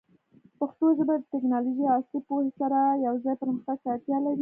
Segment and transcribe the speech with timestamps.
[0.59, 4.39] پښتو ژبه د ټیکنالوژۍ او عصري پوهې سره یوځای پرمختګ ته اړتیا لري.